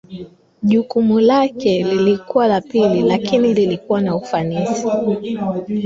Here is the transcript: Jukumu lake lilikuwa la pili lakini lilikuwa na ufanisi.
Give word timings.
Jukumu 0.63 1.19
lake 1.19 1.83
lilikuwa 1.83 2.47
la 2.47 2.61
pili 2.61 3.01
lakini 3.01 3.53
lilikuwa 3.53 4.01
na 4.01 4.15
ufanisi. 4.15 4.87